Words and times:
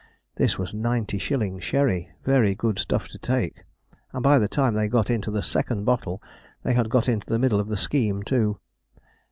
This 0.37 0.57
was 0.57 0.73
ninety 0.73 1.19
shilling 1.19 1.59
sherry 1.59 2.09
very 2.23 2.55
good 2.55 2.79
stuff 2.79 3.07
to 3.09 3.19
take; 3.19 3.65
and, 4.11 4.23
by 4.23 4.39
the 4.39 4.47
time 4.47 4.73
they 4.73 4.87
got 4.87 5.11
into 5.11 5.29
the 5.29 5.43
second 5.43 5.83
bottle, 5.85 6.23
they 6.63 6.73
had 6.73 6.89
got 6.89 7.07
into 7.07 7.27
the 7.29 7.37
middle 7.37 7.59
of 7.59 7.67
the 7.67 7.77
scheme 7.77 8.23
too. 8.23 8.59